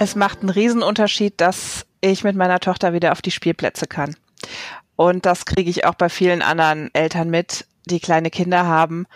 Es 0.00 0.14
macht 0.14 0.40
einen 0.40 0.50
Riesenunterschied, 0.50 1.40
dass 1.40 1.84
ich 2.00 2.22
mit 2.22 2.36
meiner 2.36 2.60
Tochter 2.60 2.92
wieder 2.92 3.10
auf 3.10 3.20
die 3.20 3.32
Spielplätze 3.32 3.88
kann. 3.88 4.14
Und 4.94 5.26
das 5.26 5.44
kriege 5.44 5.68
ich 5.68 5.86
auch 5.86 5.94
bei 5.94 6.08
vielen 6.08 6.40
anderen 6.40 6.94
Eltern 6.94 7.30
mit, 7.30 7.66
die 7.84 7.98
kleine 7.98 8.30
Kinder 8.30 8.64
haben. 8.64 9.06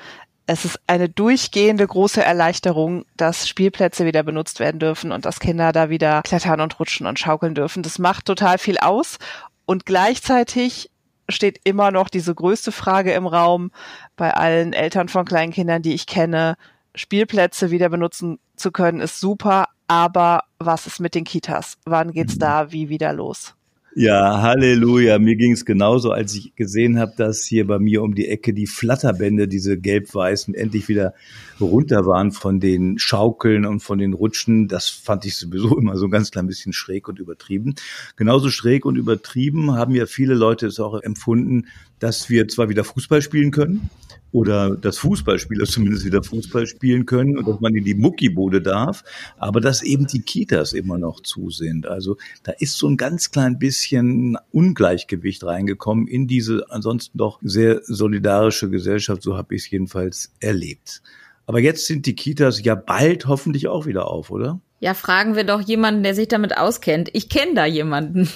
Es 0.46 0.64
ist 0.64 0.80
eine 0.88 1.08
durchgehende 1.08 1.86
große 1.86 2.20
Erleichterung, 2.20 3.04
dass 3.16 3.48
Spielplätze 3.48 4.06
wieder 4.06 4.24
benutzt 4.24 4.58
werden 4.58 4.80
dürfen 4.80 5.12
und 5.12 5.24
dass 5.24 5.38
Kinder 5.38 5.70
da 5.70 5.88
wieder 5.88 6.20
klettern 6.22 6.60
und 6.60 6.80
rutschen 6.80 7.06
und 7.06 7.20
schaukeln 7.20 7.54
dürfen. 7.54 7.84
Das 7.84 8.00
macht 8.00 8.24
total 8.24 8.58
viel 8.58 8.78
aus. 8.78 9.18
Und 9.66 9.86
gleichzeitig 9.86 10.90
steht 11.28 11.60
immer 11.62 11.92
noch 11.92 12.08
diese 12.08 12.34
größte 12.34 12.72
Frage 12.72 13.12
im 13.12 13.28
Raum 13.28 13.70
bei 14.16 14.34
allen 14.34 14.72
Eltern 14.72 15.08
von 15.08 15.24
kleinen 15.24 15.52
Kindern, 15.52 15.82
die 15.82 15.94
ich 15.94 16.08
kenne. 16.08 16.56
Spielplätze 16.96 17.70
wieder 17.70 17.88
benutzen 17.88 18.40
zu 18.56 18.72
können, 18.72 19.00
ist 19.00 19.20
super, 19.20 19.68
aber 19.92 20.44
was 20.58 20.86
ist 20.86 21.00
mit 21.00 21.14
den 21.14 21.24
Kitas? 21.24 21.76
Wann 21.84 22.12
geht's 22.12 22.36
mhm. 22.36 22.40
da 22.40 22.72
wie 22.72 22.88
wieder 22.88 23.12
los? 23.12 23.54
Ja, 23.94 24.40
Halleluja. 24.40 25.18
Mir 25.18 25.36
ging 25.36 25.52
es 25.52 25.66
genauso, 25.66 26.12
als 26.12 26.34
ich 26.34 26.56
gesehen 26.56 26.98
habe, 26.98 27.12
dass 27.14 27.44
hier 27.44 27.66
bei 27.66 27.78
mir 27.78 28.02
um 28.02 28.14
die 28.14 28.26
Ecke 28.26 28.54
die 28.54 28.66
Flatterbände, 28.66 29.48
diese 29.48 29.78
gelb-weißen, 29.78 30.54
endlich 30.54 30.88
wieder 30.88 31.12
runter 31.60 32.06
waren 32.06 32.32
von 32.32 32.58
den 32.58 32.98
Schaukeln 32.98 33.66
und 33.66 33.80
von 33.80 33.98
den 33.98 34.14
Rutschen. 34.14 34.66
Das 34.66 34.88
fand 34.88 35.26
ich 35.26 35.36
sowieso 35.36 35.76
immer 35.78 35.98
so 35.98 36.06
ein 36.06 36.10
ganz 36.10 36.30
klein 36.30 36.46
bisschen 36.46 36.72
schräg 36.72 37.06
und 37.06 37.18
übertrieben. 37.18 37.74
Genauso 38.16 38.48
schräg 38.48 38.86
und 38.86 38.96
übertrieben 38.96 39.72
haben 39.72 39.94
ja 39.94 40.06
viele 40.06 40.32
Leute 40.32 40.68
es 40.68 40.80
auch 40.80 40.98
empfunden, 41.02 41.66
dass 41.98 42.30
wir 42.30 42.48
zwar 42.48 42.70
wieder 42.70 42.84
Fußball 42.84 43.20
spielen 43.20 43.50
können, 43.50 43.90
oder 44.32 44.76
dass 44.76 44.98
Fußballspieler 44.98 45.64
zumindest 45.66 46.04
wieder 46.04 46.22
Fußball 46.22 46.66
spielen 46.66 47.06
können 47.06 47.38
und 47.38 47.46
dass 47.46 47.60
man 47.60 47.74
in 47.74 47.84
die 47.84 47.94
Muckibude 47.94 48.60
darf, 48.60 49.04
aber 49.38 49.60
dass 49.60 49.82
eben 49.82 50.06
die 50.06 50.22
Kitas 50.22 50.72
immer 50.72 50.98
noch 50.98 51.20
zu 51.20 51.50
sind. 51.50 51.86
Also 51.86 52.16
da 52.42 52.52
ist 52.52 52.76
so 52.76 52.88
ein 52.88 52.96
ganz 52.96 53.30
klein 53.30 53.58
bisschen 53.58 54.36
Ungleichgewicht 54.50 55.44
reingekommen 55.44 56.08
in 56.08 56.26
diese 56.26 56.70
ansonsten 56.70 57.18
doch 57.18 57.38
sehr 57.42 57.80
solidarische 57.84 58.70
Gesellschaft, 58.70 59.22
so 59.22 59.36
habe 59.36 59.54
ich 59.54 59.64
es 59.64 59.70
jedenfalls 59.70 60.32
erlebt. 60.40 61.02
Aber 61.46 61.60
jetzt 61.60 61.86
sind 61.86 62.06
die 62.06 62.14
Kitas 62.14 62.62
ja 62.62 62.74
bald 62.74 63.26
hoffentlich 63.26 63.68
auch 63.68 63.86
wieder 63.86 64.08
auf, 64.08 64.30
oder? 64.30 64.60
Ja, 64.80 64.94
fragen 64.94 65.36
wir 65.36 65.44
doch 65.44 65.60
jemanden, 65.60 66.02
der 66.02 66.14
sich 66.14 66.26
damit 66.26 66.56
auskennt. 66.56 67.08
Ich 67.12 67.28
kenne 67.28 67.54
da 67.54 67.66
jemanden. 67.66 68.28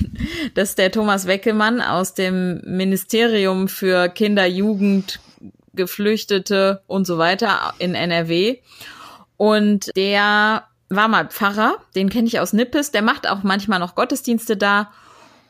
Das 0.54 0.70
ist 0.70 0.78
der 0.78 0.92
Thomas 0.92 1.26
Weckelmann 1.26 1.80
aus 1.80 2.14
dem 2.14 2.60
Ministerium 2.64 3.66
für 3.66 4.08
Kinder, 4.08 4.46
Jugend, 4.46 5.18
Geflüchtete 5.76 6.82
und 6.86 7.06
so 7.06 7.18
weiter 7.18 7.74
in 7.78 7.94
NRW. 7.94 8.58
Und 9.36 9.90
der 9.96 10.64
war 10.88 11.08
mal 11.08 11.28
Pfarrer, 11.28 11.76
den 11.94 12.10
kenne 12.10 12.26
ich 12.26 12.40
aus 12.40 12.52
Nippes, 12.52 12.90
der 12.90 13.02
macht 13.02 13.28
auch 13.28 13.42
manchmal 13.42 13.78
noch 13.78 13.94
Gottesdienste 13.94 14.56
da 14.56 14.92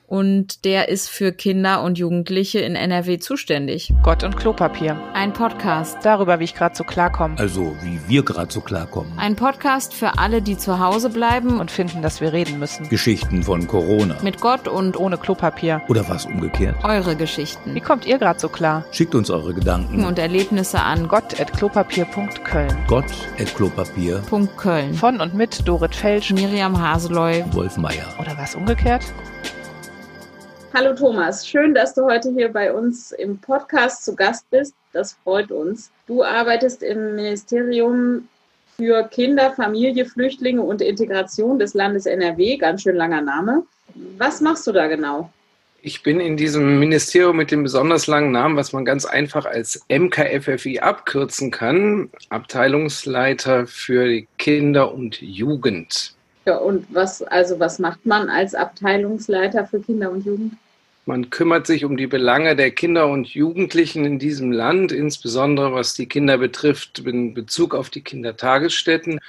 und 0.06 0.64
der 0.64 0.88
ist 0.88 1.08
für 1.08 1.32
Kinder 1.32 1.82
und 1.82 1.98
Jugendliche 1.98 2.60
in 2.60 2.76
NRW 2.76 3.18
zuständig. 3.18 3.92
Gott 4.02 4.22
und 4.22 4.36
Klopapier. 4.36 5.00
Ein 5.14 5.32
Podcast. 5.32 5.98
Darüber, 6.02 6.38
wie 6.38 6.44
ich 6.44 6.54
gerade 6.54 6.76
so 6.76 6.84
klarkomme. 6.84 7.38
Also, 7.38 7.74
wie 7.82 7.98
wir 8.08 8.24
gerade 8.24 8.52
so 8.52 8.60
klarkommen. 8.60 9.12
Ein 9.18 9.36
Podcast 9.36 9.94
für 9.94 10.18
alle, 10.18 10.42
die 10.42 10.56
zu 10.56 10.78
Hause 10.78 11.10
bleiben 11.10 11.58
und 11.58 11.70
finden, 11.70 12.02
dass 12.02 12.20
wir 12.20 12.32
reden 12.32 12.58
müssen. 12.58 12.88
Geschichten 12.88 13.42
von 13.42 13.66
Corona. 13.66 14.16
Mit 14.22 14.40
Gott 14.40 14.68
und 14.68 14.96
ohne 14.96 15.18
Klopapier. 15.18 15.82
Oder 15.88 16.08
was 16.08 16.26
umgekehrt. 16.26 16.76
Eure 16.84 17.16
Geschichten. 17.16 17.74
Wie 17.74 17.80
kommt 17.80 18.06
ihr 18.06 18.18
gerade 18.18 18.38
so 18.38 18.48
klar? 18.48 18.84
Schickt 18.92 19.14
uns 19.14 19.30
eure 19.30 19.54
Gedanken 19.54 20.04
und 20.04 20.18
Erlebnisse 20.18 20.80
an 20.80 21.08
gott.klopapier.köln. 21.08 22.76
Gott.klopapier.köln. 22.86 24.94
Von 24.94 25.20
und 25.20 25.34
mit 25.34 25.66
Dorit 25.66 25.94
Felsch, 25.94 26.32
Miriam 26.32 26.80
Haseloy, 26.80 27.44
Wolf 27.52 27.76
Meier. 27.76 28.14
Oder 28.20 28.36
was 28.38 28.54
umgekehrt? 28.54 29.02
Hallo 30.78 30.94
Thomas, 30.94 31.48
schön, 31.48 31.72
dass 31.72 31.94
du 31.94 32.04
heute 32.04 32.30
hier 32.34 32.50
bei 32.50 32.70
uns 32.70 33.10
im 33.10 33.38
Podcast 33.38 34.04
zu 34.04 34.14
Gast 34.14 34.44
bist. 34.50 34.74
Das 34.92 35.14
freut 35.24 35.50
uns. 35.50 35.90
Du 36.06 36.22
arbeitest 36.22 36.82
im 36.82 37.14
Ministerium 37.16 38.28
für 38.76 39.04
Kinder, 39.04 39.52
Familie, 39.52 40.04
Flüchtlinge 40.04 40.60
und 40.60 40.82
Integration 40.82 41.58
des 41.58 41.72
Landes 41.72 42.04
NRW. 42.04 42.58
Ganz 42.58 42.82
schön 42.82 42.96
langer 42.96 43.22
Name. 43.22 43.62
Was 44.18 44.42
machst 44.42 44.66
du 44.66 44.72
da 44.72 44.86
genau? 44.86 45.32
Ich 45.80 46.02
bin 46.02 46.20
in 46.20 46.36
diesem 46.36 46.78
Ministerium 46.78 47.38
mit 47.38 47.50
dem 47.50 47.62
besonders 47.62 48.06
langen 48.06 48.32
Namen, 48.32 48.58
was 48.58 48.74
man 48.74 48.84
ganz 48.84 49.06
einfach 49.06 49.46
als 49.46 49.82
MKFFI 49.88 50.80
abkürzen 50.80 51.50
kann, 51.50 52.10
Abteilungsleiter 52.28 53.66
für 53.66 54.24
Kinder 54.36 54.92
und 54.92 55.22
Jugend. 55.22 56.12
Ja, 56.44 56.58
und 56.58 56.86
was, 56.90 57.22
also 57.22 57.58
was 57.58 57.78
macht 57.78 58.04
man 58.04 58.28
als 58.28 58.54
Abteilungsleiter 58.54 59.66
für 59.66 59.80
Kinder 59.80 60.10
und 60.10 60.26
Jugend? 60.26 60.52
Man 61.08 61.30
kümmert 61.30 61.68
sich 61.68 61.84
um 61.84 61.96
die 61.96 62.08
Belange 62.08 62.56
der 62.56 62.72
Kinder 62.72 63.06
und 63.06 63.28
Jugendlichen 63.28 64.04
in 64.04 64.18
diesem 64.18 64.50
Land, 64.50 64.90
insbesondere 64.90 65.72
was 65.72 65.94
die 65.94 66.06
Kinder 66.06 66.36
betrifft, 66.36 66.98
in 66.98 67.32
Bezug 67.32 67.76
auf 67.76 67.90
die 67.90 68.00
Kindertagesstätten. 68.02 69.20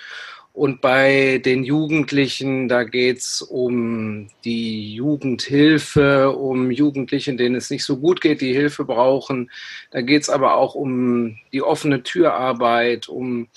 Und 0.53 0.81
bei 0.81 1.39
den 1.45 1.63
Jugendlichen, 1.63 2.67
da 2.67 2.83
geht 2.83 3.19
es 3.19 3.43
um 3.43 4.29
die 4.43 4.95
Jugendhilfe, 4.95 6.31
um 6.31 6.71
Jugendliche, 6.71 7.35
denen 7.35 7.53
es 7.53 7.69
nicht 7.69 7.83
so 7.83 7.97
gut 7.97 8.21
geht, 8.21 8.41
die 8.41 8.53
Hilfe 8.53 8.83
brauchen. 8.83 9.51
Da 9.91 10.01
geht 10.01 10.23
es 10.23 10.31
aber 10.31 10.55
auch 10.55 10.73
um 10.73 11.37
die 11.53 11.61
offene 11.61 12.01
Türarbeit, 12.01 13.07
um 13.07 13.49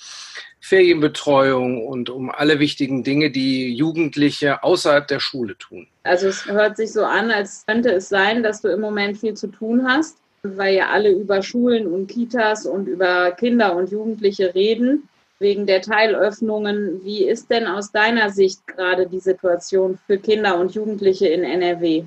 Ferienbetreuung 0.61 1.85
und 1.85 2.09
um 2.09 2.29
alle 2.29 2.59
wichtigen 2.59 3.03
Dinge, 3.03 3.31
die 3.31 3.73
Jugendliche 3.73 4.63
außerhalb 4.63 5.07
der 5.07 5.19
Schule 5.19 5.57
tun. 5.57 5.87
Also 6.03 6.27
es 6.27 6.45
hört 6.45 6.77
sich 6.77 6.93
so 6.93 7.03
an, 7.03 7.31
als 7.31 7.65
könnte 7.65 7.91
es 7.91 8.09
sein, 8.09 8.43
dass 8.43 8.61
du 8.61 8.69
im 8.69 8.79
Moment 8.79 9.17
viel 9.17 9.33
zu 9.33 9.47
tun 9.47 9.85
hast, 9.87 10.17
weil 10.43 10.75
ja 10.75 10.89
alle 10.89 11.11
über 11.11 11.41
Schulen 11.41 11.87
und 11.87 12.07
Kitas 12.07 12.65
und 12.65 12.87
über 12.87 13.31
Kinder 13.31 13.75
und 13.75 13.91
Jugendliche 13.91 14.53
reden, 14.53 15.09
wegen 15.39 15.65
der 15.65 15.81
Teilöffnungen. 15.81 17.03
Wie 17.03 17.25
ist 17.25 17.49
denn 17.49 17.65
aus 17.65 17.91
deiner 17.91 18.29
Sicht 18.29 18.65
gerade 18.67 19.07
die 19.07 19.19
Situation 19.19 19.97
für 20.05 20.19
Kinder 20.19 20.59
und 20.59 20.75
Jugendliche 20.75 21.27
in 21.27 21.43
NRW? 21.43 22.03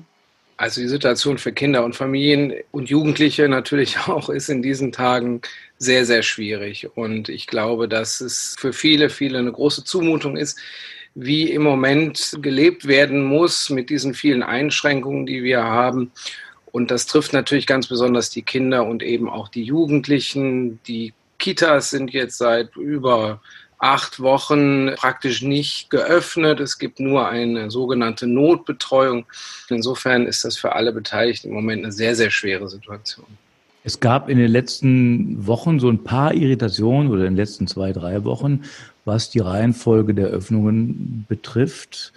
Also 0.57 0.79
die 0.79 0.87
Situation 0.87 1.37
für 1.37 1.51
Kinder 1.51 1.83
und 1.83 1.95
Familien 1.95 2.53
und 2.71 2.89
Jugendliche 2.89 3.49
natürlich 3.49 3.97
auch 4.07 4.29
ist 4.29 4.49
in 4.49 4.61
diesen 4.61 4.91
Tagen 4.91 5.41
sehr, 5.77 6.05
sehr 6.05 6.23
schwierig. 6.23 6.89
Und 6.95 7.29
ich 7.29 7.47
glaube, 7.47 7.87
dass 7.87 8.21
es 8.21 8.55
für 8.57 8.73
viele, 8.73 9.09
viele 9.09 9.39
eine 9.39 9.51
große 9.51 9.83
Zumutung 9.83 10.37
ist, 10.37 10.57
wie 11.13 11.49
im 11.49 11.63
Moment 11.63 12.37
gelebt 12.41 12.87
werden 12.87 13.23
muss 13.23 13.69
mit 13.69 13.89
diesen 13.89 14.13
vielen 14.13 14.43
Einschränkungen, 14.43 15.25
die 15.25 15.43
wir 15.43 15.63
haben. 15.63 16.11
Und 16.71 16.91
das 16.91 17.05
trifft 17.05 17.31
natürlich 17.31 17.67
ganz 17.67 17.87
besonders 17.87 18.29
die 18.29 18.41
Kinder 18.41 18.85
und 18.85 19.01
eben 19.01 19.29
auch 19.29 19.47
die 19.47 19.63
Jugendlichen. 19.63 20.81
Die 20.87 21.13
Kitas 21.39 21.89
sind 21.89 22.11
jetzt 22.11 22.37
seit 22.37 22.75
über 22.75 23.41
acht 23.77 24.19
Wochen 24.19 24.91
praktisch 24.95 25.41
nicht 25.41 25.89
geöffnet. 25.89 26.59
Es 26.59 26.77
gibt 26.77 26.99
nur 26.99 27.27
eine 27.27 27.69
sogenannte 27.71 28.27
Notbetreuung. 28.27 29.25
Insofern 29.69 30.25
ist 30.25 30.45
das 30.45 30.57
für 30.57 30.73
alle 30.73 30.91
Beteiligten 30.91 31.49
im 31.49 31.53
Moment 31.53 31.83
eine 31.83 31.91
sehr, 31.91 32.15
sehr 32.15 32.31
schwere 32.31 32.69
Situation. 32.69 33.25
Es 33.83 33.99
gab 33.99 34.29
in 34.29 34.39
den 34.39 34.49
letzten 34.49 35.45
Wochen 35.45 35.79
so 35.79 35.89
ein 35.89 36.03
paar 36.03 36.33
Irritationen 36.33 37.11
oder 37.11 37.25
in 37.25 37.33
den 37.33 37.37
letzten 37.37 37.67
zwei, 37.67 37.91
drei 37.93 38.23
Wochen, 38.23 38.63
was 39.05 39.29
die 39.29 39.39
Reihenfolge 39.39 40.15
der 40.15 40.27
Öffnungen 40.27 41.25
betrifft. 41.29 42.11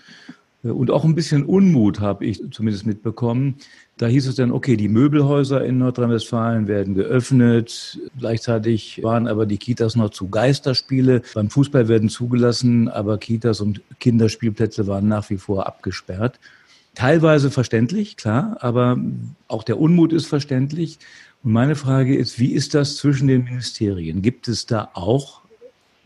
Und 0.64 0.90
auch 0.90 1.04
ein 1.04 1.14
bisschen 1.14 1.44
Unmut 1.44 2.00
habe 2.00 2.24
ich 2.24 2.42
zumindest 2.50 2.84
mitbekommen. 2.84 3.56
Da 3.96 4.06
hieß 4.06 4.26
es 4.26 4.34
dann, 4.34 4.50
okay, 4.50 4.76
die 4.76 4.88
Möbelhäuser 4.88 5.64
in 5.64 5.78
Nordrhein-Westfalen 5.78 6.66
werden 6.66 6.94
geöffnet. 6.94 8.00
Gleichzeitig 8.18 9.00
waren 9.02 9.28
aber 9.28 9.46
die 9.46 9.58
Kitas 9.58 9.94
noch 9.94 10.10
zu 10.10 10.28
Geisterspiele. 10.28 11.22
Beim 11.34 11.48
Fußball 11.48 11.86
werden 11.86 12.08
zugelassen, 12.08 12.88
aber 12.88 13.18
Kitas 13.18 13.60
und 13.60 13.82
Kinderspielplätze 14.00 14.88
waren 14.88 15.06
nach 15.06 15.30
wie 15.30 15.36
vor 15.36 15.66
abgesperrt. 15.68 16.40
Teilweise 16.94 17.52
verständlich, 17.52 18.16
klar, 18.16 18.56
aber 18.60 18.98
auch 19.46 19.62
der 19.62 19.78
Unmut 19.78 20.12
ist 20.12 20.26
verständlich. 20.26 20.98
Und 21.44 21.52
meine 21.52 21.76
Frage 21.76 22.16
ist, 22.16 22.40
wie 22.40 22.52
ist 22.52 22.74
das 22.74 22.96
zwischen 22.96 23.28
den 23.28 23.44
Ministerien? 23.44 24.22
Gibt 24.22 24.48
es 24.48 24.66
da 24.66 24.90
auch 24.94 25.42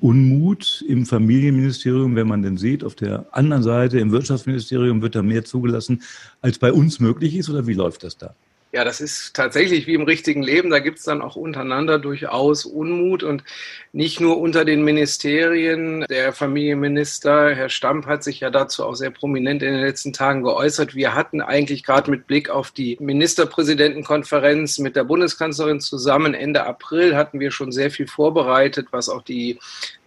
Unmut 0.03 0.85
im 0.89 1.07
Familienministerium, 1.07 2.17
wenn 2.17 2.27
man 2.27 2.43
denn 2.43 2.57
sieht, 2.57 2.83
auf 2.83 2.97
der 2.97 3.27
anderen 3.31 3.63
Seite 3.63 4.01
im 4.01 4.11
Wirtschaftsministerium 4.11 5.01
wird 5.01 5.15
da 5.15 5.23
mehr 5.23 5.45
zugelassen, 5.45 6.03
als 6.41 6.59
bei 6.59 6.73
uns 6.73 6.99
möglich 6.99 7.37
ist, 7.37 7.49
oder 7.49 7.69
wie 7.69 7.75
läuft 7.75 8.03
das 8.03 8.19
da? 8.19 8.35
Ja, 8.75 8.85
das 8.85 9.03
ist 9.03 9.37
tatsächlich 9.37 9.87
wie 9.87 9.93
im 9.93 10.05
richtigen 10.05 10.43
Leben. 10.43 10.71
Da 10.71 10.79
gibt 10.79 10.99
es 10.99 11.05
dann 11.05 11.21
auch 11.21 11.37
untereinander 11.37 11.99
durchaus 11.99 12.65
Unmut 12.65 13.23
und 13.23 13.45
nicht 13.93 14.19
nur 14.19 14.39
unter 14.39 14.65
den 14.65 14.83
Ministerien. 14.83 16.07
Der 16.09 16.33
Familienminister, 16.33 17.55
Herr 17.55 17.69
Stamp, 17.69 18.07
hat 18.07 18.25
sich 18.25 18.41
ja 18.41 18.49
dazu 18.49 18.87
auch 18.87 18.95
sehr 18.95 19.11
prominent 19.11 19.63
in 19.63 19.75
den 19.75 19.83
letzten 19.83 20.15
Tagen 20.15 20.43
geäußert. 20.43 20.95
Wir 20.95 21.15
hatten 21.15 21.43
eigentlich 21.43 21.85
gerade 21.85 22.11
mit 22.11 22.27
Blick 22.27 22.49
auf 22.49 22.71
die 22.71 22.97
Ministerpräsidentenkonferenz 22.99 24.79
mit 24.79 24.97
der 24.97 25.05
Bundeskanzlerin 25.05 25.81
zusammen 25.81 26.33
Ende 26.33 26.65
April 26.65 27.15
hatten 27.15 27.41
wir 27.41 27.51
schon 27.51 27.73
sehr 27.73 27.91
viel 27.91 28.07
vorbereitet, 28.07 28.87
was 28.91 29.11
auch 29.11 29.21
die 29.21 29.59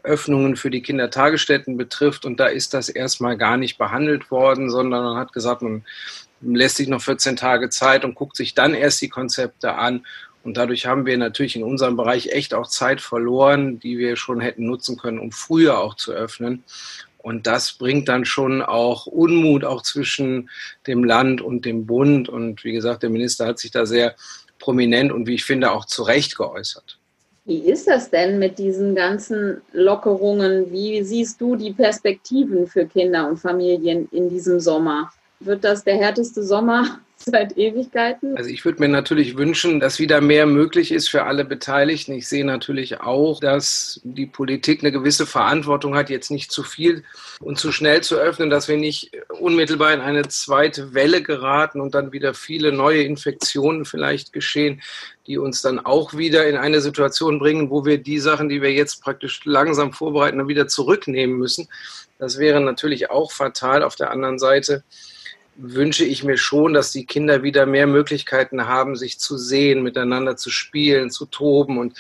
Öffnungen 0.01 0.55
für 0.55 0.71
die 0.71 0.81
Kindertagesstätten 0.81 1.77
betrifft. 1.77 2.25
Und 2.25 2.39
da 2.39 2.47
ist 2.47 2.73
das 2.73 2.89
erstmal 2.89 3.37
gar 3.37 3.57
nicht 3.57 3.77
behandelt 3.77 4.31
worden, 4.31 4.71
sondern 4.71 5.03
man 5.03 5.17
hat 5.17 5.33
gesagt, 5.33 5.61
man 5.61 5.85
lässt 6.41 6.77
sich 6.77 6.87
noch 6.87 7.01
14 7.01 7.35
Tage 7.35 7.69
Zeit 7.69 8.05
und 8.05 8.15
guckt 8.15 8.35
sich 8.35 8.53
dann 8.53 8.73
erst 8.73 9.01
die 9.01 9.09
Konzepte 9.09 9.75
an. 9.75 10.05
Und 10.43 10.57
dadurch 10.57 10.85
haben 10.85 11.05
wir 11.05 11.17
natürlich 11.17 11.55
in 11.55 11.63
unserem 11.63 11.97
Bereich 11.97 12.27
echt 12.27 12.53
auch 12.53 12.67
Zeit 12.67 13.01
verloren, 13.01 13.79
die 13.79 13.97
wir 13.97 14.15
schon 14.15 14.39
hätten 14.39 14.65
nutzen 14.65 14.97
können, 14.97 15.19
um 15.19 15.31
früher 15.31 15.79
auch 15.79 15.95
zu 15.95 16.11
öffnen. 16.11 16.63
Und 17.17 17.47
das 17.47 17.73
bringt 17.73 18.07
dann 18.07 18.23
schon 18.23 18.61
auch 18.61 19.07
Unmut 19.07 19.63
auch 19.63 19.81
zwischen 19.81 20.51
dem 20.85 21.03
Land 21.03 21.41
und 21.41 21.65
dem 21.65 21.87
Bund. 21.87 22.29
Und 22.29 22.63
wie 22.63 22.73
gesagt, 22.73 23.01
der 23.01 23.09
Minister 23.09 23.47
hat 23.47 23.57
sich 23.57 23.71
da 23.71 23.87
sehr 23.87 24.15
prominent 24.59 25.11
und 25.11 25.25
wie 25.25 25.33
ich 25.33 25.43
finde 25.43 25.71
auch 25.71 25.85
zu 25.85 26.03
Recht 26.03 26.37
geäußert. 26.37 26.99
Wie 27.45 27.59
ist 27.59 27.87
das 27.87 28.11
denn 28.11 28.37
mit 28.37 28.59
diesen 28.59 28.93
ganzen 28.93 29.61
Lockerungen? 29.71 30.71
Wie 30.71 31.03
siehst 31.03 31.41
du 31.41 31.55
die 31.55 31.73
Perspektiven 31.73 32.67
für 32.67 32.85
Kinder 32.85 33.27
und 33.27 33.37
Familien 33.37 34.07
in 34.11 34.29
diesem 34.29 34.59
Sommer? 34.59 35.11
Wird 35.39 35.63
das 35.63 35.83
der 35.83 35.97
härteste 35.97 36.43
Sommer 36.43 36.99
seit 37.17 37.57
Ewigkeiten? 37.57 38.37
Also 38.37 38.49
ich 38.49 38.63
würde 38.63 38.81
mir 38.81 38.87
natürlich 38.87 39.37
wünschen, 39.37 39.79
dass 39.79 39.99
wieder 39.99 40.21
mehr 40.21 40.45
möglich 40.45 40.91
ist 40.91 41.09
für 41.09 41.23
alle 41.23 41.43
Beteiligten. 41.43 42.13
Ich 42.13 42.27
sehe 42.27 42.45
natürlich 42.45 43.01
auch, 43.01 43.39
dass 43.39 43.99
die 44.03 44.25
Politik 44.25 44.81
eine 44.81 44.91
gewisse 44.91 45.25
Verantwortung 45.25 45.95
hat, 45.95 46.09
jetzt 46.09 46.31
nicht 46.31 46.51
zu 46.51 46.63
viel 46.63 47.03
und 47.41 47.59
zu 47.59 47.71
schnell 47.71 48.01
zu 48.01 48.15
öffnen, 48.15 48.49
dass 48.49 48.67
wir 48.67 48.77
nicht 48.77 49.11
unmittelbar 49.39 49.93
in 49.93 50.01
eine 50.01 50.27
zweite 50.27 50.93
Welle 50.93 51.21
geraten 51.21 51.81
und 51.81 51.95
dann 51.95 52.11
wieder 52.11 52.33
viele 52.33 52.71
neue 52.71 53.03
Infektionen 53.03 53.85
vielleicht 53.85 54.33
geschehen, 54.33 54.81
die 55.27 55.37
uns 55.37 55.61
dann 55.61 55.79
auch 55.79 56.13
wieder 56.13 56.47
in 56.47 56.55
eine 56.55 56.81
Situation 56.81 57.39
bringen, 57.39 57.69
wo 57.69 57.85
wir 57.85 57.97
die 57.97 58.19
Sachen, 58.19 58.47
die 58.47 58.61
wir 58.61 58.71
jetzt 58.71 59.01
praktisch 59.01 59.41
langsam 59.43 59.91
vorbereiten, 59.91 60.37
dann 60.37 60.47
wieder 60.47 60.67
zurücknehmen 60.67 61.37
müssen. 61.37 61.67
Das 62.19 62.37
wäre 62.37 62.61
natürlich 62.61 63.09
auch 63.09 63.31
fatal. 63.31 63.83
Auf 63.83 63.95
der 63.95 64.11
anderen 64.11 64.39
Seite 64.39 64.83
wünsche 65.57 66.05
ich 66.05 66.23
mir 66.23 66.37
schon, 66.37 66.73
dass 66.73 66.91
die 66.91 67.05
Kinder 67.05 67.43
wieder 67.43 67.65
mehr 67.65 67.87
Möglichkeiten 67.87 68.67
haben, 68.67 68.95
sich 68.95 69.19
zu 69.19 69.37
sehen, 69.37 69.83
miteinander 69.83 70.35
zu 70.35 70.49
spielen, 70.49 71.09
zu 71.09 71.25
toben 71.25 71.77
und 71.77 71.97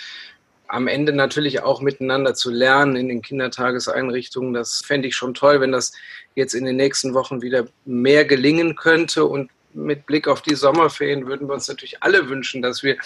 am 0.67 0.87
Ende 0.87 1.13
natürlich 1.13 1.61
auch 1.61 1.81
miteinander 1.81 2.33
zu 2.33 2.51
lernen 2.51 2.95
in 2.95 3.07
den 3.07 3.21
Kindertageseinrichtungen. 3.21 4.53
Das 4.53 4.81
fände 4.83 5.07
ich 5.07 5.15
schon 5.15 5.33
toll, 5.33 5.61
wenn 5.61 5.71
das 5.71 5.93
jetzt 6.33 6.53
in 6.53 6.65
den 6.65 6.75
nächsten 6.75 7.13
Wochen 7.13 7.41
wieder 7.41 7.67
mehr 7.85 8.25
gelingen 8.25 8.75
könnte. 8.75 9.25
Und 9.25 9.51
mit 9.73 10.05
Blick 10.05 10.27
auf 10.27 10.41
die 10.41 10.55
Sommerferien 10.55 11.27
würden 11.27 11.47
wir 11.47 11.53
uns 11.53 11.67
natürlich 11.67 12.01
alle 12.01 12.29
wünschen, 12.29 12.61
dass 12.61 12.81
wir 12.81 12.97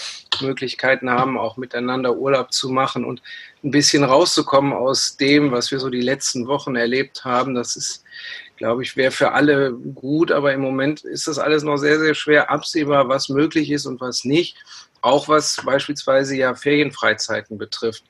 Möglichkeiten 0.42 1.10
haben, 1.10 1.38
auch 1.38 1.58
miteinander 1.58 2.16
Urlaub 2.16 2.54
zu 2.54 2.70
machen 2.70 3.04
und 3.04 3.22
ein 3.64 3.72
bisschen 3.72 4.04
rauszukommen 4.04 4.72
aus 4.72 5.18
dem, 5.18 5.52
was 5.52 5.72
wir 5.72 5.80
so 5.80 5.90
die 5.90 6.02
letzten 6.02 6.48
Wochen 6.48 6.76
erlebt 6.76 7.26
haben. 7.26 7.56
Das 7.56 7.76
ist 7.76 8.04
glaube 8.60 8.84
ich, 8.84 8.96
wäre 8.96 9.12
für 9.12 9.32
alle 9.32 9.72
gut, 9.74 10.32
aber 10.32 10.54
im 10.54 10.60
Moment 10.60 11.02
ist 11.02 11.28
das 11.28 11.40
alles 11.40 11.64
noch 11.64 11.78
sehr, 11.78 11.98
sehr 11.98 12.14
schwer 12.14 12.52
absehbar, 12.52 13.08
was 13.08 13.30
möglich 13.30 13.72
ist 13.72 13.88
und 13.88 14.00
was 14.02 14.26
nicht. 14.26 14.58
Auch 15.02 15.30
was 15.30 15.58
beispielsweise 15.66 16.36
ja 16.36 16.54
Ferienfreizeiten 16.54 17.58
betrifft. 17.58 18.04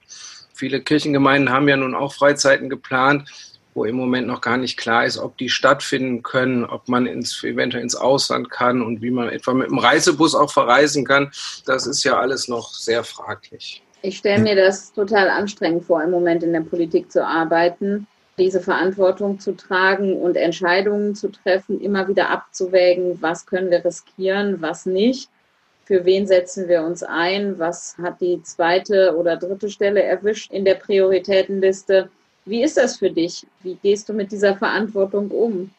Viele 0.54 0.82
Kirchengemeinden 0.82 1.54
haben 1.54 1.70
ja 1.70 1.78
nun 1.78 1.94
auch 1.94 2.14
Freizeiten 2.14 2.68
geplant, 2.68 3.30
wo 3.76 3.86
im 3.86 3.96
Moment 3.96 4.28
noch 4.28 4.42
gar 4.42 4.58
nicht 4.58 4.76
klar 4.76 5.06
ist, 5.06 5.20
ob 5.20 5.38
die 5.38 5.50
stattfinden 5.50 6.24
können, 6.24 6.66
ob 6.66 6.90
man 6.90 7.06
ins, 7.06 7.44
eventuell 7.44 7.84
ins 7.84 7.96
Ausland 7.96 8.50
kann 8.50 8.82
und 8.82 9.04
wie 9.04 9.12
man 9.12 9.30
etwa 9.30 9.54
mit 9.54 9.70
dem 9.70 9.78
Reisebus 9.78 10.34
auch 10.34 10.52
verreisen 10.52 11.06
kann. 11.06 11.32
Das 11.68 11.86
ist 11.86 12.04
ja 12.04 12.20
alles 12.20 12.48
noch 12.48 12.74
sehr 12.74 13.04
fraglich. 13.04 13.84
Ich 14.02 14.18
stelle 14.18 14.42
mir 14.42 14.56
das 14.56 14.94
total 14.94 15.30
anstrengend 15.30 15.86
vor, 15.86 16.02
im 16.02 16.10
Moment 16.10 16.42
in 16.42 16.54
der 16.54 16.62
Politik 16.62 17.12
zu 17.12 17.24
arbeiten 17.24 18.08
diese 18.40 18.62
Verantwortung 18.62 19.40
zu 19.40 19.52
tragen 19.56 20.14
und 20.14 20.36
Entscheidungen 20.36 21.14
zu 21.14 21.30
treffen, 21.30 21.80
immer 21.80 22.08
wieder 22.08 22.30
abzuwägen, 22.30 23.22
was 23.22 23.46
können 23.46 23.70
wir 23.70 23.86
riskieren, 23.86 24.62
was 24.62 24.86
nicht, 24.86 25.30
für 25.90 26.06
wen 26.06 26.28
setzen 26.28 26.68
wir 26.68 26.84
uns 26.84 27.02
ein, 27.02 27.58
was 27.58 27.98
hat 27.98 28.22
die 28.22 28.42
zweite 28.44 29.16
oder 29.18 29.38
dritte 29.38 29.70
Stelle 29.70 30.04
erwischt 30.04 30.52
in 30.52 30.64
der 30.64 30.76
Prioritätenliste. 30.76 32.10
Wie 32.46 32.64
ist 32.64 32.78
das 32.78 32.98
für 32.98 33.10
dich? 33.10 33.48
Wie 33.64 33.76
gehst 33.76 34.08
du 34.08 34.14
mit 34.14 34.32
dieser 34.32 34.56
Verantwortung 34.56 35.32
um? 35.32 35.72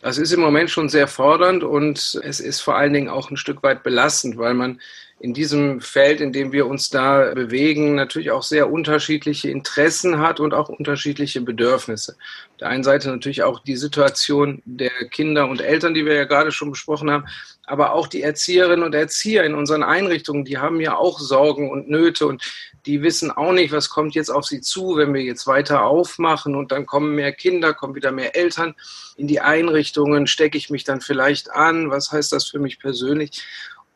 Das 0.00 0.16
ist 0.16 0.32
im 0.32 0.40
Moment 0.40 0.70
schon 0.70 0.88
sehr 0.88 1.06
fordernd 1.06 1.64
und 1.64 2.18
es 2.22 2.40
ist 2.40 2.60
vor 2.60 2.76
allen 2.76 2.94
Dingen 2.94 3.08
auch 3.10 3.30
ein 3.30 3.36
Stück 3.36 3.62
weit 3.62 3.82
belastend, 3.82 4.38
weil 4.38 4.54
man 4.54 4.80
in 5.18 5.32
diesem 5.32 5.80
Feld, 5.80 6.20
in 6.20 6.32
dem 6.32 6.52
wir 6.52 6.66
uns 6.66 6.90
da 6.90 7.32
bewegen, 7.34 7.94
natürlich 7.94 8.30
auch 8.32 8.42
sehr 8.42 8.70
unterschiedliche 8.70 9.50
Interessen 9.50 10.18
hat 10.18 10.40
und 10.40 10.52
auch 10.52 10.68
unterschiedliche 10.68 11.40
Bedürfnisse. 11.40 12.16
Auf 12.52 12.56
der 12.60 12.68
einen 12.68 12.84
Seite 12.84 13.08
natürlich 13.08 13.42
auch 13.42 13.60
die 13.60 13.76
Situation 13.76 14.60
der 14.66 14.90
Kinder 15.10 15.48
und 15.48 15.62
Eltern, 15.62 15.94
die 15.94 16.04
wir 16.04 16.14
ja 16.14 16.24
gerade 16.24 16.52
schon 16.52 16.70
besprochen 16.70 17.10
haben, 17.10 17.24
aber 17.64 17.92
auch 17.92 18.08
die 18.08 18.22
Erzieherinnen 18.22 18.84
und 18.84 18.94
Erzieher 18.94 19.44
in 19.44 19.54
unseren 19.54 19.82
Einrichtungen, 19.82 20.44
die 20.44 20.58
haben 20.58 20.80
ja 20.82 20.96
auch 20.96 21.18
Sorgen 21.18 21.70
und 21.70 21.88
Nöte 21.88 22.26
und 22.26 22.42
die 22.84 23.02
wissen 23.02 23.30
auch 23.30 23.52
nicht, 23.52 23.72
was 23.72 23.88
kommt 23.88 24.14
jetzt 24.14 24.30
auf 24.30 24.44
sie 24.44 24.60
zu, 24.60 24.96
wenn 24.96 25.12
wir 25.12 25.22
jetzt 25.22 25.46
weiter 25.46 25.84
aufmachen 25.84 26.54
und 26.54 26.72
dann 26.72 26.86
kommen 26.86 27.14
mehr 27.14 27.32
Kinder, 27.32 27.74
kommen 27.74 27.94
wieder 27.94 28.12
mehr 28.12 28.36
Eltern 28.36 28.74
in 29.16 29.26
die 29.26 29.40
Einrichtungen, 29.40 30.26
stecke 30.26 30.58
ich 30.58 30.70
mich 30.70 30.84
dann 30.84 31.00
vielleicht 31.00 31.50
an, 31.50 31.90
was 31.90 32.12
heißt 32.12 32.32
das 32.32 32.46
für 32.46 32.58
mich 32.58 32.78
persönlich? 32.78 33.42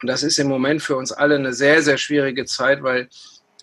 Und 0.00 0.06
das 0.06 0.22
ist 0.22 0.38
im 0.38 0.48
Moment 0.48 0.82
für 0.82 0.96
uns 0.96 1.12
alle 1.12 1.34
eine 1.36 1.52
sehr, 1.52 1.82
sehr 1.82 1.98
schwierige 1.98 2.44
Zeit, 2.46 2.82
weil 2.82 3.08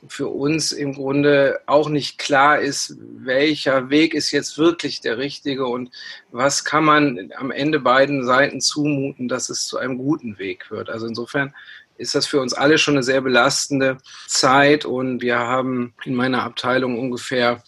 für 0.08 0.28
uns 0.28 0.72
im 0.72 0.94
Grunde 0.94 1.60
auch 1.66 1.90
nicht 1.90 2.20
klar 2.20 2.60
ist, 2.60 2.96
welcher 3.00 3.90
Weg 3.90 4.14
ist 4.14 4.32
jetzt 4.32 4.58
wirklich 4.58 5.02
der 5.02 5.18
richtige 5.18 5.66
und 5.66 5.90
was 6.32 6.64
kann 6.64 6.86
man 6.86 7.32
am 7.36 7.50
Ende 7.50 7.80
beiden 7.80 8.24
Seiten 8.24 8.62
zumuten, 8.62 9.28
dass 9.28 9.50
es 9.50 9.66
zu 9.66 9.78
einem 9.78 9.98
guten 9.98 10.38
Weg 10.38 10.70
wird. 10.70 10.90
Also 10.90 11.08
insofern 11.08 11.54
ist 11.98 12.14
das 12.14 12.28
für 12.28 12.40
uns 12.40 12.54
alle 12.54 12.78
schon 12.78 12.94
eine 12.96 13.04
sehr 13.04 13.22
belastende 13.22 13.98
Zeit 14.28 14.86
und 14.86 15.22
wir 15.22 15.40
haben 15.40 15.94
in 16.06 16.14
meiner 16.14 16.44
Abteilung 16.44 17.00
ungefähr 17.00 17.64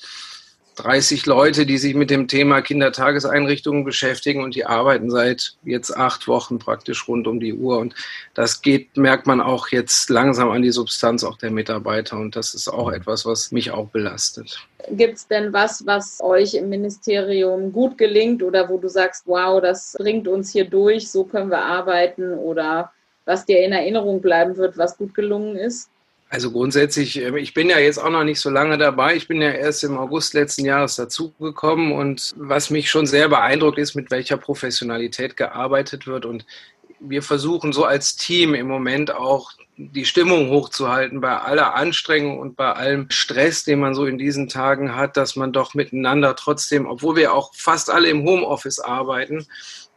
30 0.83 1.25
Leute, 1.25 1.65
die 1.65 1.77
sich 1.77 1.93
mit 1.93 2.09
dem 2.09 2.27
Thema 2.27 2.61
Kindertageseinrichtungen 2.61 3.83
beschäftigen 3.83 4.43
und 4.43 4.55
die 4.55 4.65
arbeiten 4.65 5.09
seit 5.09 5.55
jetzt 5.63 5.95
acht 5.95 6.27
Wochen 6.27 6.57
praktisch 6.57 7.07
rund 7.07 7.27
um 7.27 7.39
die 7.39 7.53
Uhr. 7.53 7.79
Und 7.79 7.95
das 8.33 8.61
geht, 8.61 8.95
merkt 8.95 9.27
man 9.27 9.41
auch 9.41 9.69
jetzt 9.69 10.09
langsam 10.09 10.49
an 10.51 10.61
die 10.61 10.71
Substanz 10.71 11.23
auch 11.23 11.37
der 11.37 11.51
Mitarbeiter. 11.51 12.17
Und 12.17 12.35
das 12.35 12.53
ist 12.53 12.69
auch 12.69 12.91
etwas, 12.91 13.25
was 13.25 13.51
mich 13.51 13.71
auch 13.71 13.87
belastet. 13.87 14.65
Gibt 14.91 15.17
es 15.17 15.27
denn 15.27 15.51
was, 15.51 15.85
was 15.85 16.19
euch 16.21 16.53
im 16.53 16.69
Ministerium 16.69 17.73
gut 17.73 17.97
gelingt 17.97 18.41
oder 18.41 18.69
wo 18.69 18.77
du 18.77 18.87
sagst, 18.87 19.23
wow, 19.25 19.61
das 19.61 19.95
bringt 19.99 20.27
uns 20.27 20.51
hier 20.51 20.65
durch, 20.65 21.11
so 21.11 21.25
können 21.25 21.51
wir 21.51 21.61
arbeiten 21.61 22.33
oder 22.33 22.91
was 23.25 23.45
dir 23.45 23.63
in 23.63 23.73
Erinnerung 23.73 24.21
bleiben 24.21 24.55
wird, 24.55 24.77
was 24.77 24.97
gut 24.97 25.13
gelungen 25.13 25.57
ist? 25.57 25.89
Also 26.31 26.51
grundsätzlich, 26.51 27.19
ähm, 27.19 27.37
ich 27.37 27.55
bin 27.55 27.69
ja 27.69 27.79
jetzt 27.79 27.97
auch 27.97 28.11
noch 28.11 28.23
nicht 28.23 28.39
so 28.39 28.51
lange 28.51 28.77
dabei. 28.77 29.15
Ich 29.15 29.27
bin 29.27 29.41
ja 29.41 29.49
erst 29.49 29.83
im 29.83 29.97
August 29.97 30.35
letzten 30.35 30.63
Jahres 30.63 30.95
dazugekommen 30.95 31.91
und 31.91 32.33
was 32.37 32.69
mich 32.69 32.89
schon 32.89 33.07
sehr 33.07 33.27
beeindruckt 33.29 33.79
ist, 33.79 33.95
mit 33.95 34.11
welcher 34.11 34.37
Professionalität 34.37 35.35
gearbeitet 35.35 36.05
wird 36.05 36.25
und 36.25 36.45
wir 36.99 37.23
versuchen 37.23 37.73
so 37.73 37.85
als 37.85 38.15
Team 38.15 38.53
im 38.53 38.67
Moment 38.67 39.11
auch 39.11 39.51
die 39.77 40.05
Stimmung 40.05 40.49
hochzuhalten 40.49 41.21
bei 41.21 41.37
aller 41.37 41.73
Anstrengung 41.73 42.39
und 42.39 42.57
bei 42.57 42.73
allem 42.73 43.09
Stress, 43.09 43.63
den 43.63 43.79
man 43.79 43.95
so 43.95 44.05
in 44.05 44.17
diesen 44.17 44.49
Tagen 44.49 44.95
hat, 44.95 45.15
dass 45.15 45.37
man 45.37 45.53
doch 45.53 45.73
miteinander 45.73 46.35
trotzdem, 46.35 46.85
obwohl 46.85 47.15
wir 47.15 47.33
auch 47.33 47.53
fast 47.55 47.89
alle 47.89 48.09
im 48.09 48.25
Homeoffice 48.25 48.79
arbeiten, 48.79 49.47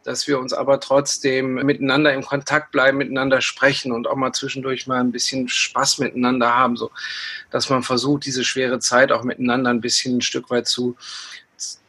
dass 0.03 0.27
wir 0.27 0.39
uns 0.39 0.53
aber 0.53 0.79
trotzdem 0.79 1.55
miteinander 1.55 2.13
im 2.13 2.23
Kontakt 2.23 2.71
bleiben, 2.71 2.97
miteinander 2.97 3.41
sprechen 3.41 3.91
und 3.91 4.07
auch 4.07 4.15
mal 4.15 4.31
zwischendurch 4.31 4.87
mal 4.87 5.01
ein 5.01 5.11
bisschen 5.11 5.49
Spaß 5.49 5.99
miteinander 5.99 6.55
haben, 6.55 6.77
so 6.77 6.91
dass 7.51 7.69
man 7.69 7.83
versucht, 7.83 8.25
diese 8.25 8.45
schwere 8.45 8.79
Zeit 8.79 9.11
auch 9.11 9.23
miteinander 9.23 9.69
ein 9.69 9.81
bisschen 9.81 10.17
ein 10.17 10.21
Stück 10.21 10.49
weit 10.49 10.67
zu 10.67 10.95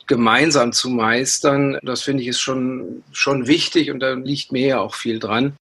gemeinsam 0.06 0.73
zu 0.73 0.90
meistern. 0.90 1.78
Das 1.82 2.02
finde 2.02 2.23
ich 2.23 2.28
ist 2.28 2.40
schon, 2.40 3.02
schon 3.12 3.46
wichtig 3.46 3.90
und 3.90 4.00
da 4.00 4.14
liegt 4.14 4.52
mir 4.52 4.66
ja 4.66 4.80
auch 4.80 4.94
viel 4.94 5.18
dran. 5.18 5.56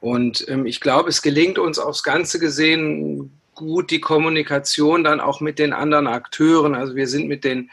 Und 0.00 0.46
ähm, 0.48 0.66
ich 0.66 0.80
glaube, 0.80 1.08
es 1.10 1.22
gelingt 1.22 1.58
uns 1.58 1.78
aufs 1.78 2.02
Ganze 2.02 2.38
gesehen 2.38 3.32
gut 3.54 3.90
die 3.90 4.00
Kommunikation 4.00 5.02
dann 5.02 5.20
auch 5.20 5.40
mit 5.40 5.58
den 5.58 5.72
anderen 5.72 6.06
Akteuren. 6.06 6.76
Also 6.76 6.94
wir 6.94 7.08
sind 7.08 7.26
mit 7.26 7.42
den 7.42 7.70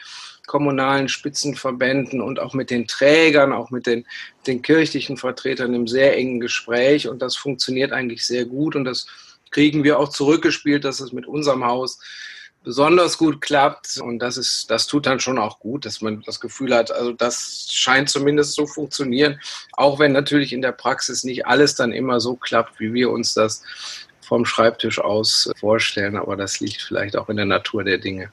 kommunalen 0.48 1.10
Spitzenverbänden 1.10 2.22
und 2.22 2.40
auch 2.40 2.54
mit 2.54 2.72
den 2.72 2.88
Trägern, 2.88 3.54
auch 3.54 3.70
mit 3.70 3.86
den, 3.86 4.06
den 4.48 4.62
kirchlichen 4.62 5.18
Vertretern 5.18 5.74
im 5.74 5.88
sehr 5.88 6.18
engen 6.18 6.40
Gespräch. 6.40 7.08
Und 7.08 7.22
das 7.22 7.36
funktioniert 7.36 7.92
eigentlich 7.92 8.26
sehr 8.26 8.46
gut. 8.46 8.76
Und 8.76 8.86
das 8.86 9.08
kriegen 9.52 9.84
wir 9.84 10.00
auch 10.00 10.10
zurückgespielt, 10.10 10.84
dass 10.84 11.00
es 11.00 11.14
mit 11.14 11.28
unserem 11.28 11.66
Haus 11.66 12.00
besonders 12.66 13.18
gut 13.18 13.40
klappt. 13.40 13.98
Und 13.98 14.20
das 14.20 14.36
ist, 14.36 14.70
das 14.70 14.88
tut 14.88 15.06
dann 15.06 15.22
schon 15.22 15.38
auch 15.38 15.60
gut, 15.60 15.86
dass 15.86 16.02
man 16.02 16.22
das 16.26 16.42
Gefühl 16.42 16.76
hat, 16.76 16.92
also 16.92 17.14
das 17.14 17.68
scheint 17.72 18.10
zumindest 18.10 18.56
so 18.56 18.66
funktionieren, 18.66 19.40
auch 19.74 20.00
wenn 20.00 20.12
natürlich 20.12 20.52
in 20.52 20.62
der 20.62 20.74
Praxis 20.74 21.24
nicht 21.24 21.46
alles 21.48 21.76
dann 21.76 21.94
immer 21.94 22.20
so 22.20 22.36
klappt, 22.36 22.80
wie 22.80 22.94
wir 22.94 23.12
uns 23.12 23.34
das 23.34 23.64
vom 24.22 24.44
Schreibtisch 24.44 25.00
aus 25.00 25.52
vorstellen. 25.58 26.18
Aber 26.18 26.36
das 26.36 26.60
liegt 26.60 26.82
vielleicht 26.82 27.16
auch 27.16 27.30
in 27.30 27.38
der 27.38 27.46
Natur 27.46 27.84
der 27.86 28.00
Dinge. 28.00 28.32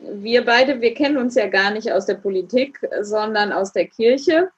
Wir 0.00 0.44
beide, 0.44 0.80
wir 0.80 0.94
kennen 0.94 1.16
uns 1.16 1.34
ja 1.34 1.48
gar 1.48 1.70
nicht 1.70 1.90
aus 1.90 2.06
der 2.06 2.14
Politik, 2.14 2.78
sondern 3.00 3.52
aus 3.52 3.72
der 3.72 3.86
Kirche. 3.86 4.50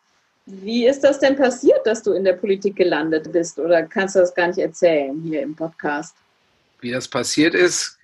Wie 0.47 0.87
ist 0.87 1.01
das 1.01 1.19
denn 1.19 1.37
passiert, 1.37 1.87
dass 1.87 2.03
du 2.03 2.13
in 2.13 2.25
der 2.25 2.33
Politik 2.33 2.77
gelandet 2.77 3.31
bist? 3.31 3.59
Oder 3.59 3.85
kannst 3.85 4.17
du 4.17 4.21
das 4.21 4.35
gar 4.35 4.49
nicht 4.49 4.59
erzählen 4.59 5.21
hier 5.23 5.43
im 5.43 5.55
Podcast? 5.55 6.15
Wie 6.81 6.91
das 6.91 7.09
passiert 7.09 7.55
ist, 7.55 8.00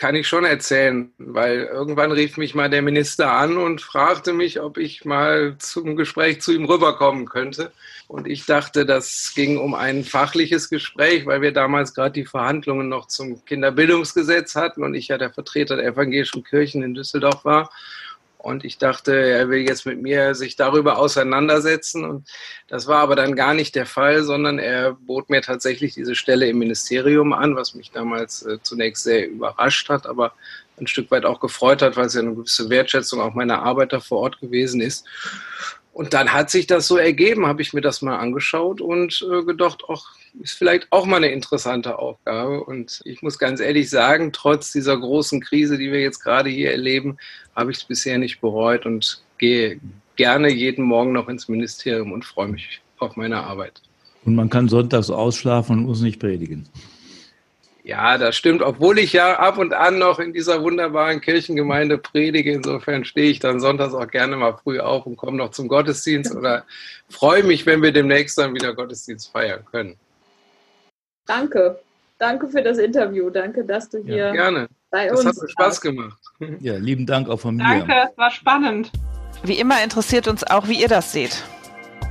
kann 0.00 0.14
ich 0.14 0.26
schon 0.26 0.46
erzählen, 0.46 1.12
weil 1.18 1.64
irgendwann 1.64 2.10
rief 2.10 2.38
mich 2.38 2.54
mal 2.54 2.70
der 2.70 2.80
Minister 2.80 3.32
an 3.32 3.58
und 3.58 3.82
fragte 3.82 4.32
mich, 4.32 4.58
ob 4.58 4.78
ich 4.78 5.04
mal 5.04 5.56
zum 5.58 5.94
Gespräch 5.94 6.40
zu 6.40 6.52
ihm 6.52 6.64
rüberkommen 6.64 7.26
könnte. 7.26 7.70
Und 8.08 8.26
ich 8.26 8.46
dachte, 8.46 8.86
das 8.86 9.32
ging 9.36 9.58
um 9.58 9.74
ein 9.74 10.02
fachliches 10.02 10.70
Gespräch, 10.70 11.26
weil 11.26 11.42
wir 11.42 11.52
damals 11.52 11.92
gerade 11.92 12.12
die 12.12 12.24
Verhandlungen 12.24 12.88
noch 12.88 13.08
zum 13.08 13.44
Kinderbildungsgesetz 13.44 14.54
hatten 14.54 14.82
und 14.84 14.94
ich 14.94 15.08
ja 15.08 15.18
der 15.18 15.34
Vertreter 15.34 15.76
der 15.76 15.84
evangelischen 15.84 16.44
Kirchen 16.44 16.82
in 16.82 16.94
Düsseldorf 16.94 17.44
war. 17.44 17.70
Und 18.42 18.64
ich 18.64 18.78
dachte, 18.78 19.14
er 19.14 19.50
will 19.50 19.60
jetzt 19.60 19.84
mit 19.84 20.00
mir 20.00 20.34
sich 20.34 20.56
darüber 20.56 20.98
auseinandersetzen. 20.98 22.04
Und 22.04 22.28
das 22.68 22.86
war 22.86 23.00
aber 23.00 23.14
dann 23.14 23.36
gar 23.36 23.52
nicht 23.52 23.74
der 23.74 23.86
Fall, 23.86 24.22
sondern 24.22 24.58
er 24.58 24.92
bot 24.92 25.28
mir 25.28 25.42
tatsächlich 25.42 25.94
diese 25.94 26.14
Stelle 26.14 26.48
im 26.48 26.58
Ministerium 26.58 27.32
an, 27.32 27.54
was 27.54 27.74
mich 27.74 27.90
damals 27.90 28.42
äh, 28.46 28.58
zunächst 28.62 29.04
sehr 29.04 29.28
überrascht 29.28 29.90
hat, 29.90 30.06
aber 30.06 30.32
ein 30.80 30.86
Stück 30.86 31.10
weit 31.10 31.26
auch 31.26 31.40
gefreut 31.40 31.82
hat, 31.82 31.96
weil 31.96 32.06
es 32.06 32.14
ja 32.14 32.22
eine 32.22 32.34
gewisse 32.34 32.70
Wertschätzung 32.70 33.20
auch 33.20 33.34
meiner 33.34 33.62
Arbeiter 33.62 34.00
vor 34.00 34.20
Ort 34.20 34.40
gewesen 34.40 34.80
ist. 34.80 35.06
Und 35.92 36.14
dann 36.14 36.32
hat 36.32 36.50
sich 36.50 36.66
das 36.66 36.86
so 36.86 36.96
ergeben, 36.96 37.46
habe 37.46 37.60
ich 37.60 37.74
mir 37.74 37.82
das 37.82 38.00
mal 38.00 38.16
angeschaut 38.16 38.80
und 38.80 39.26
äh, 39.30 39.44
gedacht, 39.44 39.82
ach, 39.92 40.14
ist 40.40 40.58
vielleicht 40.58 40.86
auch 40.90 41.06
mal 41.06 41.16
eine 41.16 41.30
interessante 41.30 41.98
Aufgabe. 41.98 42.62
Und 42.64 43.00
ich 43.04 43.22
muss 43.22 43.38
ganz 43.38 43.60
ehrlich 43.60 43.90
sagen, 43.90 44.32
trotz 44.32 44.72
dieser 44.72 44.98
großen 44.98 45.40
Krise, 45.40 45.78
die 45.78 45.92
wir 45.92 46.00
jetzt 46.00 46.20
gerade 46.20 46.50
hier 46.50 46.70
erleben, 46.70 47.18
habe 47.54 47.70
ich 47.70 47.78
es 47.78 47.84
bisher 47.84 48.18
nicht 48.18 48.40
bereut 48.40 48.86
und 48.86 49.22
gehe 49.38 49.80
gerne 50.16 50.50
jeden 50.50 50.84
Morgen 50.84 51.12
noch 51.12 51.28
ins 51.28 51.48
Ministerium 51.48 52.12
und 52.12 52.24
freue 52.24 52.48
mich 52.48 52.80
auf 52.98 53.16
meine 53.16 53.42
Arbeit. 53.42 53.80
Und 54.24 54.34
man 54.34 54.50
kann 54.50 54.68
sonntags 54.68 55.10
ausschlafen 55.10 55.78
und 55.78 55.84
muss 55.86 56.02
nicht 56.02 56.20
predigen. 56.20 56.68
Ja, 57.82 58.18
das 58.18 58.36
stimmt, 58.36 58.62
obwohl 58.62 58.98
ich 58.98 59.14
ja 59.14 59.38
ab 59.38 59.56
und 59.56 59.72
an 59.72 59.98
noch 59.98 60.18
in 60.18 60.34
dieser 60.34 60.62
wunderbaren 60.62 61.20
Kirchengemeinde 61.20 61.96
predige. 61.96 62.52
Insofern 62.52 63.04
stehe 63.04 63.30
ich 63.30 63.38
dann 63.38 63.58
sonntags 63.58 63.94
auch 63.94 64.06
gerne 64.06 64.36
mal 64.36 64.56
früh 64.62 64.78
auf 64.78 65.06
und 65.06 65.16
komme 65.16 65.38
noch 65.38 65.50
zum 65.50 65.66
Gottesdienst 65.66 66.34
oder 66.34 66.64
freue 67.08 67.42
mich, 67.42 67.64
wenn 67.64 67.82
wir 67.82 67.92
demnächst 67.92 68.36
dann 68.36 68.54
wieder 68.54 68.74
Gottesdienst 68.74 69.32
feiern 69.32 69.64
können. 69.70 69.96
Danke. 71.30 71.78
Danke 72.18 72.48
für 72.48 72.60
das 72.60 72.78
Interview. 72.78 73.30
Danke, 73.30 73.64
dass 73.64 73.88
du 73.88 74.02
hier 74.02 74.16
ja, 74.16 74.32
gerne. 74.32 74.66
bei 74.90 75.06
das 75.06 75.20
uns 75.20 75.26
Das 75.26 75.36
hat 75.36 75.42
mir 75.42 75.48
Spaß 75.50 75.80
gemacht. 75.80 76.18
Ja, 76.60 76.76
lieben 76.76 77.06
Dank 77.06 77.28
auch 77.28 77.38
von 77.38 77.54
mir. 77.56 77.62
Danke, 77.62 77.92
es 78.10 78.18
war 78.18 78.30
spannend. 78.30 78.90
Wie 79.44 79.60
immer 79.60 79.84
interessiert 79.84 80.26
uns 80.26 80.42
auch, 80.42 80.68
wie 80.68 80.80
ihr 80.80 80.88
das 80.88 81.12
seht. 81.12 81.44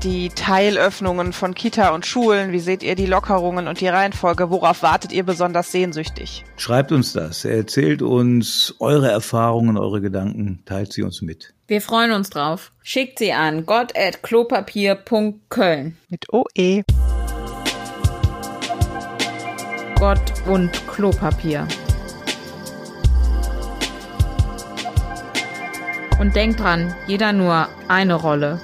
Die 0.03 0.29
Teilöffnungen 0.29 1.33
von 1.33 1.55
Kita 1.55 1.89
und 1.89 2.05
Schulen, 2.05 2.51
wie 2.51 2.59
seht 2.59 2.83
ihr 2.83 2.93
die 2.95 3.07
Lockerungen 3.07 3.67
und 3.67 3.81
die 3.81 3.87
Reihenfolge? 3.87 4.51
Worauf 4.51 4.83
wartet 4.83 5.11
ihr 5.11 5.23
besonders 5.23 5.71
sehnsüchtig? 5.71 6.45
Schreibt 6.57 6.91
uns 6.91 7.11
das, 7.11 7.43
erzählt 7.43 8.03
uns 8.03 8.75
eure 8.79 9.09
Erfahrungen, 9.09 9.77
eure 9.77 9.99
Gedanken, 9.99 10.61
teilt 10.65 10.93
sie 10.93 11.01
uns 11.03 11.23
mit. 11.23 11.55
Wir 11.67 11.81
freuen 11.81 12.11
uns 12.11 12.29
drauf. 12.29 12.71
Schickt 12.83 13.17
sie 13.19 13.33
an 13.33 13.65
gott.klopapier.köln. 13.65 15.97
Mit 16.07 16.31
OE. 16.31 16.83
Gott 19.99 20.31
und 20.45 20.71
Klopapier. 20.87 21.67
Und 26.19 26.35
denkt 26.37 26.61
dran, 26.61 26.95
jeder 27.05 27.33
nur 27.33 27.67
eine 27.89 28.13
Rolle. 28.13 28.61